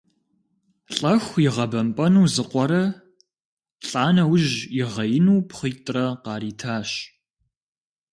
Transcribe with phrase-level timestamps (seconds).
[0.95, 2.83] Лӏэху игъэбэмпӏэну зы къуэрэ,
[3.87, 4.53] лӏа нэужь
[4.85, 6.89] ягъеину пхъуитӏрэ къаритащ.